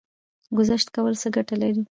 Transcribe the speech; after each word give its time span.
ګذشت 0.57 0.87
کول 0.95 1.13
څه 1.21 1.27
ګټه 1.35 1.55
لري؟ 1.61 1.83